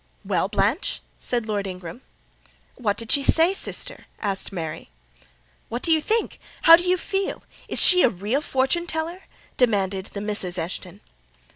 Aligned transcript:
"Well, 0.25 0.47
Blanche?" 0.47 0.99
said 1.19 1.45
Lord 1.47 1.67
Ingram. 1.67 2.01
"What 2.73 2.97
did 2.97 3.11
she 3.11 3.21
say, 3.21 3.53
sister?" 3.53 4.07
asked 4.19 4.51
Mary. 4.51 4.89
"What 5.69 5.83
did 5.83 5.91
you 5.91 6.01
think? 6.01 6.39
How 6.63 6.75
do 6.75 6.81
you 6.89 6.97
feel? 6.97 7.43
Is 7.67 7.79
she 7.79 8.01
a 8.01 8.09
real 8.09 8.41
fortune 8.41 8.87
teller?" 8.87 9.25
demanded 9.57 10.07
the 10.07 10.21
Misses 10.21 10.57
Eshton. 10.57 11.01